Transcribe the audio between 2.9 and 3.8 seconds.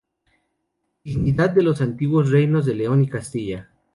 y Castilla.